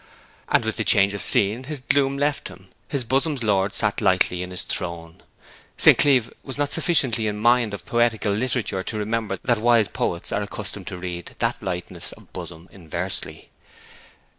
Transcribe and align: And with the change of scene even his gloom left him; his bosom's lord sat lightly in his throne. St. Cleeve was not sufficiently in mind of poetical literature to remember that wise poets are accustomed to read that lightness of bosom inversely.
And 0.49 0.65
with 0.65 0.77
the 0.77 0.83
change 0.83 1.13
of 1.13 1.21
scene 1.21 1.51
even 1.51 1.63
his 1.65 1.79
gloom 1.79 2.17
left 2.17 2.47
him; 2.47 2.69
his 2.87 3.03
bosom's 3.03 3.43
lord 3.43 3.71
sat 3.71 4.01
lightly 4.01 4.41
in 4.41 4.49
his 4.49 4.63
throne. 4.63 5.21
St. 5.77 5.95
Cleeve 5.95 6.33
was 6.41 6.57
not 6.57 6.71
sufficiently 6.71 7.27
in 7.27 7.37
mind 7.37 7.71
of 7.71 7.85
poetical 7.85 8.33
literature 8.33 8.81
to 8.81 8.97
remember 8.97 9.37
that 9.43 9.59
wise 9.59 9.87
poets 9.87 10.31
are 10.31 10.41
accustomed 10.41 10.87
to 10.87 10.97
read 10.97 11.35
that 11.37 11.61
lightness 11.61 12.13
of 12.13 12.33
bosom 12.33 12.67
inversely. 12.71 13.51